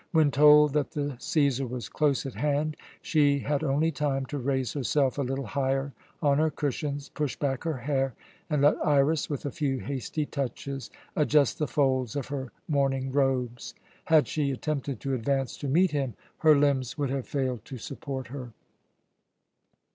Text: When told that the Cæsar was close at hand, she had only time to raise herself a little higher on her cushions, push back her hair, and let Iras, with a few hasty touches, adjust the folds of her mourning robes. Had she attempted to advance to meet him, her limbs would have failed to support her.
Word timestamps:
When 0.13 0.31
told 0.31 0.73
that 0.73 0.89
the 0.93 1.11
Cæsar 1.19 1.69
was 1.69 1.87
close 1.87 2.25
at 2.25 2.33
hand, 2.33 2.75
she 3.03 3.37
had 3.37 3.63
only 3.63 3.91
time 3.91 4.25
to 4.25 4.39
raise 4.39 4.73
herself 4.73 5.19
a 5.19 5.21
little 5.21 5.45
higher 5.45 5.93
on 6.23 6.39
her 6.39 6.49
cushions, 6.49 7.09
push 7.09 7.35
back 7.35 7.65
her 7.65 7.77
hair, 7.77 8.15
and 8.49 8.63
let 8.63 8.83
Iras, 8.83 9.29
with 9.29 9.45
a 9.45 9.51
few 9.51 9.77
hasty 9.77 10.25
touches, 10.25 10.89
adjust 11.15 11.59
the 11.59 11.67
folds 11.67 12.15
of 12.15 12.29
her 12.29 12.51
mourning 12.67 13.11
robes. 13.11 13.75
Had 14.05 14.27
she 14.27 14.49
attempted 14.49 14.99
to 15.01 15.13
advance 15.13 15.55
to 15.59 15.67
meet 15.67 15.91
him, 15.91 16.15
her 16.39 16.57
limbs 16.57 16.97
would 16.97 17.11
have 17.11 17.27
failed 17.27 17.63
to 17.65 17.77
support 17.77 18.29
her. 18.29 18.53